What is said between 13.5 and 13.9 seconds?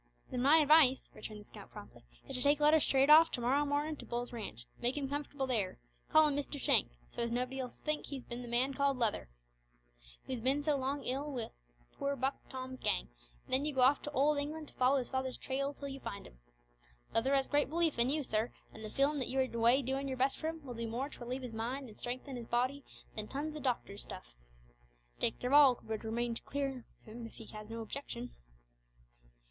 then you go